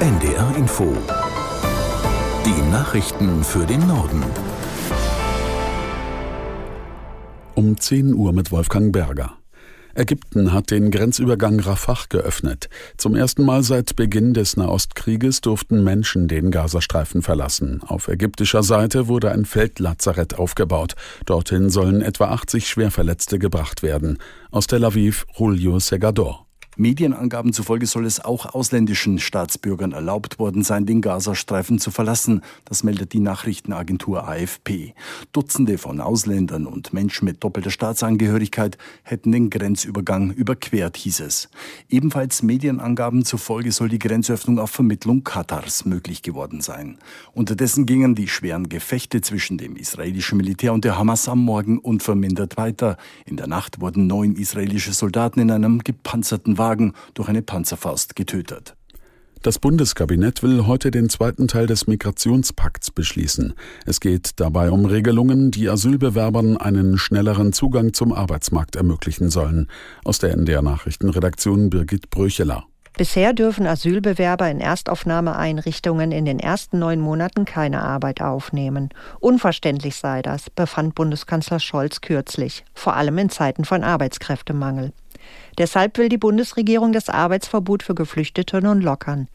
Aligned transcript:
NDR 0.00 0.56
Info. 0.56 0.96
Die 2.46 2.70
Nachrichten 2.72 3.44
für 3.44 3.66
den 3.66 3.86
Norden. 3.86 4.24
Um 7.54 7.78
10 7.78 8.14
Uhr 8.14 8.32
mit 8.32 8.50
Wolfgang 8.50 8.94
Berger. 8.94 9.36
Ägypten 9.94 10.54
hat 10.54 10.70
den 10.70 10.90
Grenzübergang 10.90 11.60
Rafah 11.60 11.98
geöffnet. 12.08 12.70
Zum 12.96 13.14
ersten 13.14 13.44
Mal 13.44 13.62
seit 13.62 13.94
Beginn 13.94 14.32
des 14.32 14.56
Nahostkrieges 14.56 15.42
durften 15.42 15.84
Menschen 15.84 16.28
den 16.28 16.50
Gazastreifen 16.50 17.20
verlassen. 17.20 17.82
Auf 17.86 18.08
ägyptischer 18.08 18.62
Seite 18.62 19.06
wurde 19.06 19.30
ein 19.32 19.44
Feldlazarett 19.44 20.38
aufgebaut. 20.38 20.94
Dorthin 21.26 21.68
sollen 21.68 22.00
etwa 22.00 22.28
80 22.28 22.66
Schwerverletzte 22.68 23.38
gebracht 23.38 23.82
werden. 23.82 24.16
Aus 24.50 24.66
Tel 24.66 24.82
Aviv, 24.82 25.26
Julio 25.36 25.78
Segador. 25.78 26.46
Medienangaben 26.80 27.52
zufolge 27.52 27.84
soll 27.84 28.06
es 28.06 28.24
auch 28.24 28.54
ausländischen 28.54 29.18
Staatsbürgern 29.18 29.92
erlaubt 29.92 30.38
worden 30.38 30.62
sein, 30.62 30.86
den 30.86 31.02
Gazastreifen 31.02 31.78
zu 31.78 31.90
verlassen. 31.90 32.40
Das 32.64 32.84
meldet 32.84 33.12
die 33.12 33.20
Nachrichtenagentur 33.20 34.26
AFP. 34.26 34.94
Dutzende 35.32 35.76
von 35.76 36.00
Ausländern 36.00 36.64
und 36.64 36.94
Menschen 36.94 37.26
mit 37.26 37.44
doppelter 37.44 37.68
Staatsangehörigkeit 37.68 38.78
hätten 39.02 39.30
den 39.30 39.50
Grenzübergang 39.50 40.30
überquert, 40.30 40.96
hieß 40.96 41.20
es. 41.20 41.50
Ebenfalls 41.90 42.42
Medienangaben 42.42 43.26
zufolge 43.26 43.72
soll 43.72 43.90
die 43.90 43.98
Grenzöffnung 43.98 44.58
auf 44.58 44.70
Vermittlung 44.70 45.22
Katars 45.22 45.84
möglich 45.84 46.22
geworden 46.22 46.62
sein. 46.62 46.96
Unterdessen 47.34 47.84
gingen 47.84 48.14
die 48.14 48.26
schweren 48.26 48.70
Gefechte 48.70 49.20
zwischen 49.20 49.58
dem 49.58 49.76
israelischen 49.76 50.38
Militär 50.38 50.72
und 50.72 50.86
der 50.86 50.96
Hamas 50.96 51.28
am 51.28 51.44
Morgen 51.44 51.78
unvermindert 51.78 52.56
weiter. 52.56 52.96
In 53.26 53.36
der 53.36 53.48
Nacht 53.48 53.82
wurden 53.82 54.06
neun 54.06 54.34
israelische 54.34 54.94
Soldaten 54.94 55.40
in 55.40 55.50
einem 55.50 55.80
gepanzerten 55.80 56.56
Wagen 56.56 56.69
Wagen 56.70 56.92
durch 57.14 57.28
eine 57.28 57.42
Panzerfaust 57.42 58.14
getötet. 58.14 58.76
Das 59.42 59.58
Bundeskabinett 59.58 60.42
will 60.42 60.66
heute 60.66 60.90
den 60.90 61.08
zweiten 61.08 61.48
Teil 61.48 61.66
des 61.66 61.86
Migrationspakts 61.86 62.90
beschließen. 62.90 63.54
Es 63.86 63.98
geht 63.98 64.32
dabei 64.36 64.70
um 64.70 64.84
Regelungen, 64.84 65.50
die 65.50 65.68
Asylbewerbern 65.68 66.58
einen 66.58 66.98
schnelleren 66.98 67.52
Zugang 67.52 67.92
zum 67.92 68.12
Arbeitsmarkt 68.12 68.76
ermöglichen 68.76 69.30
sollen. 69.30 69.66
Aus 70.04 70.18
der 70.18 70.32
NDR 70.32 70.62
Nachrichtenredaktion 70.62 71.70
Birgit 71.70 72.10
Bröcheler. 72.10 72.64
Bisher 72.96 73.32
dürfen 73.32 73.66
Asylbewerber 73.66 74.50
in 74.50 74.60
Erstaufnahmeeinrichtungen 74.60 76.12
in 76.12 76.26
den 76.26 76.38
ersten 76.38 76.78
neun 76.78 77.00
Monaten 77.00 77.46
keine 77.46 77.82
Arbeit 77.82 78.20
aufnehmen. 78.20 78.90
Unverständlich 79.20 79.96
sei 79.96 80.22
das, 80.22 80.50
befand 80.50 80.94
Bundeskanzler 80.94 81.60
Scholz 81.60 82.02
kürzlich, 82.02 82.64
vor 82.74 82.94
allem 82.94 83.16
in 83.18 83.30
Zeiten 83.30 83.64
von 83.64 83.84
Arbeitskräftemangel. 83.84 84.92
Deshalb 85.58 85.98
will 85.98 86.08
die 86.08 86.18
Bundesregierung 86.18 86.92
das 86.92 87.08
Arbeitsverbot 87.08 87.82
für 87.82 87.94
Geflüchtete 87.94 88.62
nun 88.62 88.80
lockern. 88.80 89.28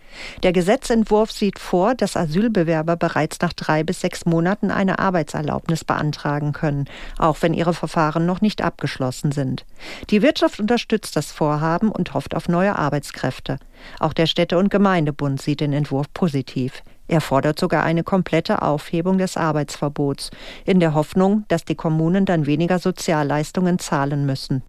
Der 0.43 0.53
Gesetzentwurf 0.53 1.31
sieht 1.31 1.59
vor, 1.59 1.93
dass 1.93 2.17
Asylbewerber 2.17 2.95
bereits 2.95 3.39
nach 3.41 3.53
drei 3.53 3.83
bis 3.83 4.02
sechs 4.02 4.25
Monaten 4.25 4.71
eine 4.71 4.99
Arbeitserlaubnis 4.99 5.83
beantragen 5.83 6.53
können, 6.53 6.85
auch 7.17 7.37
wenn 7.41 7.53
ihre 7.53 7.73
Verfahren 7.73 8.25
noch 8.25 8.41
nicht 8.41 8.61
abgeschlossen 8.61 9.31
sind. 9.31 9.65
Die 10.09 10.21
Wirtschaft 10.21 10.59
unterstützt 10.59 11.15
das 11.15 11.31
Vorhaben 11.31 11.91
und 11.91 12.13
hofft 12.13 12.35
auf 12.35 12.47
neue 12.47 12.77
Arbeitskräfte. 12.77 13.59
Auch 13.99 14.13
der 14.13 14.25
Städte- 14.25 14.57
und 14.57 14.69
Gemeindebund 14.69 15.41
sieht 15.41 15.59
den 15.59 15.73
Entwurf 15.73 16.07
positiv. 16.13 16.81
Er 17.07 17.21
fordert 17.21 17.59
sogar 17.59 17.83
eine 17.83 18.03
komplette 18.03 18.61
Aufhebung 18.61 19.17
des 19.17 19.37
Arbeitsverbots, 19.37 20.31
in 20.65 20.80
der 20.80 20.93
Hoffnung, 20.95 21.45
dass 21.49 21.65
die 21.65 21.75
Kommunen 21.75 22.25
dann 22.25 22.47
weniger 22.47 22.80
Sozialleistungen 22.80 23.77
zahlen 23.77 24.25
müssen. 24.25 24.63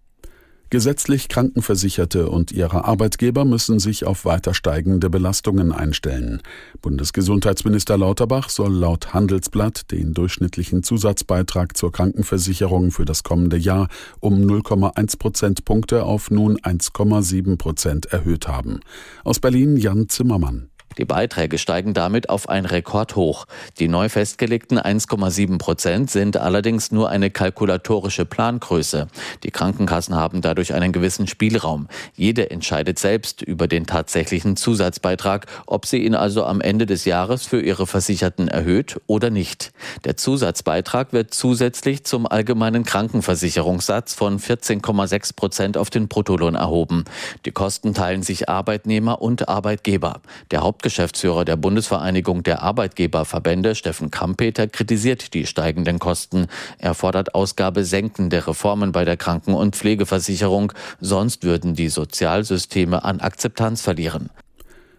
Gesetzlich 0.69 1.29
Krankenversicherte 1.29 2.29
und 2.29 2.51
ihre 2.51 2.83
Arbeitgeber 2.83 3.45
müssen 3.45 3.79
sich 3.79 4.05
auf 4.05 4.25
weiter 4.25 4.53
steigende 4.53 5.09
Belastungen 5.09 5.71
einstellen. 5.71 6.41
Bundesgesundheitsminister 6.81 7.97
Lauterbach 7.97 8.49
soll 8.49 8.73
laut 8.73 9.13
Handelsblatt 9.13 9.89
den 9.91 10.13
durchschnittlichen 10.13 10.83
Zusatzbeitrag 10.83 11.77
zur 11.77 11.93
Krankenversicherung 11.93 12.91
für 12.91 13.05
das 13.05 13.23
kommende 13.23 13.55
Jahr 13.55 13.87
um 14.19 14.41
0,1 14.41 15.17
Prozentpunkte 15.17 16.03
auf 16.03 16.31
nun 16.31 16.57
1,7 16.57 17.57
Prozent 17.57 18.07
erhöht 18.07 18.49
haben. 18.49 18.81
Aus 19.23 19.39
Berlin 19.39 19.77
Jan 19.77 20.09
Zimmermann. 20.09 20.69
Die 20.97 21.05
Beiträge 21.05 21.57
steigen 21.57 21.93
damit 21.93 22.29
auf 22.29 22.49
ein 22.49 22.65
Rekordhoch. 22.65 23.45
Die 23.79 23.87
neu 23.87 24.09
festgelegten 24.09 24.79
1,7 24.79 25.57
Prozent 25.59 26.09
sind 26.09 26.37
allerdings 26.37 26.91
nur 26.91 27.09
eine 27.09 27.29
kalkulatorische 27.29 28.25
Plangröße. 28.25 29.07
Die 29.43 29.51
Krankenkassen 29.51 30.15
haben 30.15 30.41
dadurch 30.41 30.73
einen 30.73 30.91
gewissen 30.91 31.27
Spielraum. 31.27 31.87
Jede 32.15 32.49
entscheidet 32.49 32.97
selbst 32.97 33.41
über 33.43 33.67
den 33.67 33.85
tatsächlichen 33.85 34.55
Zusatzbeitrag, 34.57 35.45
ob 35.67 35.85
sie 35.85 36.03
ihn 36.03 36.15
also 36.15 36.45
am 36.45 36.61
Ende 36.61 36.85
des 36.87 37.05
Jahres 37.05 37.45
für 37.45 37.61
ihre 37.61 37.85
Versicherten 37.85 38.47
erhöht 38.47 38.99
oder 39.05 39.29
nicht. 39.29 39.71
Der 40.03 40.17
Zusatzbeitrag 40.17 41.13
wird 41.13 41.33
zusätzlich 41.33 42.05
zum 42.05 42.25
allgemeinen 42.25 42.83
Krankenversicherungssatz 42.83 44.15
von 44.15 44.39
14,6 44.39 45.35
Prozent 45.35 45.77
auf 45.77 45.89
den 45.89 46.07
Bruttolohn 46.07 46.55
erhoben. 46.55 47.05
Die 47.45 47.51
Kosten 47.51 47.93
teilen 47.93 48.23
sich 48.23 48.49
Arbeitnehmer 48.49 49.21
und 49.21 49.47
Arbeitgeber. 49.47 50.21
Der 50.51 50.61
Haupt 50.61 50.86
Hauptgeschäftsführer 50.87 51.43
der 51.43 51.57
Bundesvereinigung 51.57 52.43
der 52.43 52.61
Arbeitgeberverbände, 52.61 53.75
Steffen 53.75 54.09
Kampeter, 54.09 54.67
kritisiert 54.67 55.33
die 55.33 55.45
steigenden 55.45 55.99
Kosten. 55.99 56.47
Er 56.77 56.93
fordert 56.93 57.35
ausgabesenkende 57.35 58.47
Reformen 58.47 58.93
bei 58.93 59.03
der 59.03 59.17
Kranken- 59.17 59.53
und 59.53 59.75
Pflegeversicherung, 59.75 60.71
sonst 61.01 61.43
würden 61.43 61.75
die 61.75 61.89
Sozialsysteme 61.89 63.03
an 63.03 63.19
Akzeptanz 63.19 63.81
verlieren. 63.81 64.29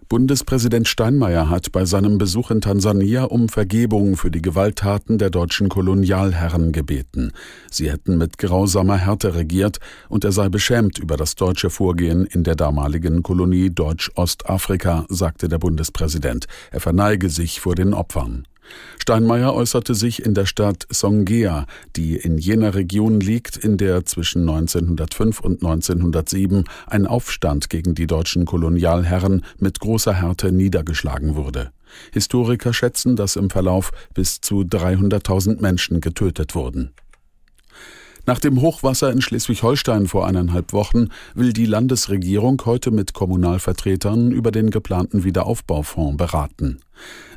Bundespräsident 0.09 0.89
Steinmeier 0.89 1.51
hat 1.51 1.71
bei 1.71 1.85
seinem 1.85 2.17
Besuch 2.17 2.51
in 2.51 2.63
Tansania 2.63 3.25
um 3.25 3.51
Vergebung 3.51 4.17
für 4.17 4.31
die 4.31 4.41
Gewalttaten 4.41 5.19
der 5.19 5.29
deutschen 5.29 5.69
Kolonialherren 5.69 6.73
gebeten. 6.73 7.33
Sie 7.71 7.91
hätten 7.91 8.17
mit 8.17 8.39
grausamer 8.39 8.97
Härte 8.97 9.35
regiert 9.35 9.81
und 10.09 10.25
er 10.25 10.33
sei 10.33 10.49
beschämt 10.49 10.99
über 10.99 11.19
das 11.19 11.35
deutsche 11.35 11.69
Vorgehen 11.69 12.25
in 12.25 12.43
der 12.43 12.57
damaligen 12.57 13.23
Kolonie 13.23 13.69
Deutsch-Ostafrika, 13.69 15.05
sagte 15.11 15.47
der 15.47 15.59
Bundespräsident. 15.59 16.47
Er 16.71 16.81
verneige 16.81 17.29
sich 17.29 17.61
vor 17.61 17.75
den 17.75 17.93
Opfern. 17.93 18.49
Steinmeier 19.01 19.55
äußerte 19.55 19.95
sich 19.95 20.25
in 20.25 20.35
der 20.35 20.45
Stadt 20.45 20.87
Songea, 20.93 21.67
die 21.97 22.17
in 22.17 22.37
jener 22.37 22.75
Region 22.75 23.21
liegt, 23.21 23.57
in 23.57 23.79
der 23.79 24.05
zwischen 24.05 24.43
1905 24.49 25.41
und 25.41 25.63
1907 25.65 26.65
ein 26.87 27.07
Aufstand 27.07 27.71
gegen 27.71 27.95
die 27.95 28.07
deutschen 28.07 28.45
Kolonialherren 28.45 29.45
mit 29.59 29.81
großer 29.81 30.13
Härte 30.13 30.53
niedergeschlagen 30.53 31.37
wurde. 31.37 31.71
Historiker 32.13 32.73
schätzen, 32.75 33.17
dass 33.17 33.37
im 33.37 33.51
Verlauf 33.51 33.93
bis 34.13 34.41
zu 34.41 34.61
300.000 34.61 35.61
Menschen 35.63 36.01
getötet 36.01 36.55
wurden. 36.55 36.93
Nach 38.29 38.39
dem 38.39 38.61
Hochwasser 38.61 39.11
in 39.11 39.23
Schleswig-Holstein 39.23 40.07
vor 40.07 40.27
eineinhalb 40.27 40.75
Wochen 40.75 41.09
will 41.35 41.55
die 41.55 41.65
Landesregierung 41.65 42.61
heute 42.67 42.91
mit 42.91 43.15
Kommunalvertretern 43.15 44.33
über 44.33 44.51
den 44.51 44.69
geplanten 44.69 45.25
Wiederaufbaufonds 45.25 46.19
beraten. 46.19 46.81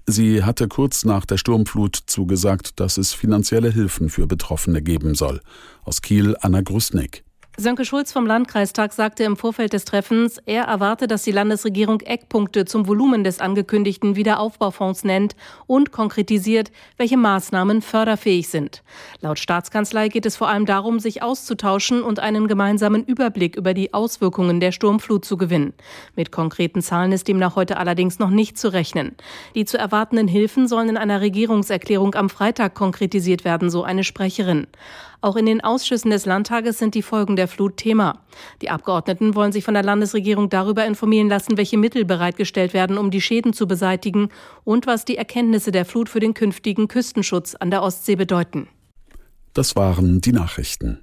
Sie 0.05 0.43
hatte 0.43 0.67
kurz 0.67 1.05
nach 1.05 1.25
der 1.25 1.37
Sturmflut 1.37 1.97
zugesagt, 2.07 2.81
dass 2.81 2.97
es 2.97 3.13
finanzielle 3.13 3.71
Hilfen 3.71 4.09
für 4.09 4.27
Betroffene 4.27 4.81
geben 4.81 5.15
soll. 5.15 5.39
Aus 5.85 6.01
Kiel 6.01 6.35
Anna 6.41 6.59
Grusnick. 6.59 7.23
Sönke 7.57 7.83
Schulz 7.83 8.13
vom 8.13 8.25
Landkreistag 8.25 8.93
sagte 8.93 9.23
im 9.23 9.35
Vorfeld 9.35 9.73
des 9.73 9.83
Treffens, 9.83 10.37
er 10.45 10.63
erwarte, 10.63 11.05
dass 11.05 11.23
die 11.23 11.33
Landesregierung 11.33 11.99
Eckpunkte 11.99 12.63
zum 12.63 12.87
Volumen 12.87 13.25
des 13.25 13.39
angekündigten 13.39 14.15
Wiederaufbaufonds 14.15 15.03
nennt 15.03 15.35
und 15.67 15.91
konkretisiert, 15.91 16.71
welche 16.95 17.17
Maßnahmen 17.17 17.81
förderfähig 17.81 18.47
sind. 18.47 18.83
Laut 19.19 19.37
Staatskanzlei 19.37 20.07
geht 20.07 20.25
es 20.25 20.37
vor 20.37 20.47
allem 20.47 20.65
darum, 20.65 20.99
sich 20.99 21.21
auszutauschen 21.23 22.03
und 22.03 22.19
einen 22.19 22.47
gemeinsamen 22.47 23.03
Überblick 23.03 23.57
über 23.57 23.73
die 23.73 23.93
Auswirkungen 23.93 24.61
der 24.61 24.71
Sturmflut 24.71 25.25
zu 25.25 25.35
gewinnen. 25.35 25.73
Mit 26.15 26.31
konkreten 26.31 26.81
Zahlen 26.81 27.11
ist 27.11 27.27
demnach 27.27 27.57
heute 27.57 27.75
allerdings 27.75 28.17
noch 28.17 28.29
nicht 28.29 28.57
zu 28.57 28.71
rechnen. 28.71 29.13
Die 29.55 29.65
zu 29.65 29.77
erwartenden 29.77 30.29
Hilfen 30.29 30.69
sollen 30.69 30.87
in 30.87 30.97
einer 30.97 31.19
Regierungserklärung 31.19 32.15
am 32.15 32.29
Freitag 32.29 32.75
konkretisiert 32.75 33.43
werden, 33.43 33.69
so 33.69 33.83
eine 33.83 34.05
Sprecherin. 34.05 34.67
Auch 35.23 35.35
in 35.35 35.45
den 35.45 35.63
Ausschüssen 35.63 36.09
des 36.09 36.25
Landtages 36.25 36.79
sind 36.79 36.95
die 36.95 37.03
Folgen 37.03 37.35
der 37.41 37.47
Flut 37.47 37.77
Thema. 37.77 38.21
Die 38.61 38.69
Abgeordneten 38.69 39.33
wollen 39.33 39.51
sich 39.51 39.63
von 39.63 39.73
der 39.73 39.81
Landesregierung 39.81 40.49
darüber 40.49 40.85
informieren 40.85 41.27
lassen, 41.27 41.57
welche 41.57 41.75
Mittel 41.75 42.05
bereitgestellt 42.05 42.75
werden, 42.75 42.99
um 42.99 43.09
die 43.09 43.19
Schäden 43.19 43.51
zu 43.51 43.67
beseitigen 43.67 44.29
und 44.63 44.85
was 44.85 45.05
die 45.05 45.17
Erkenntnisse 45.17 45.71
der 45.71 45.85
Flut 45.85 46.07
für 46.07 46.19
den 46.19 46.35
künftigen 46.35 46.87
Küstenschutz 46.87 47.55
an 47.55 47.71
der 47.71 47.81
Ostsee 47.81 48.15
bedeuten. 48.15 48.67
Das 49.53 49.75
waren 49.75 50.21
die 50.21 50.33
Nachrichten. 50.33 50.99